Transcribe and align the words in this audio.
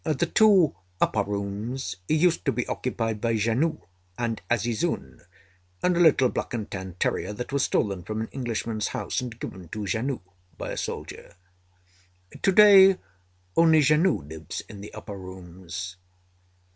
The 0.03 0.25
two 0.25 0.73
upper 0.99 1.21
rooms 1.23 1.97
used 2.07 2.43
to 2.45 2.51
be 2.51 2.65
occupied 2.65 3.21
by 3.21 3.33
Janoo 3.35 3.81
and 4.17 4.41
Azizun 4.49 5.19
and 5.83 5.95
a 5.95 5.99
little 5.99 6.27
black 6.29 6.55
and 6.55 6.71
tan 6.71 6.95
terrier 6.95 7.33
that 7.33 7.53
was 7.53 7.65
stolen 7.65 8.01
from 8.01 8.19
an 8.21 8.27
Englishman's 8.29 8.87
house 8.97 9.21
and 9.21 9.39
given 9.39 9.69
to 9.69 9.85
Janoo 9.85 10.21
by 10.57 10.71
a 10.71 10.77
soldier. 10.77 11.35
To 12.41 12.51
day, 12.51 12.97
only 13.55 13.79
Janoo 13.81 14.23
lives 14.27 14.61
in 14.67 14.81
the 14.81 14.91
upper 14.95 15.15
rooms. 15.15 15.97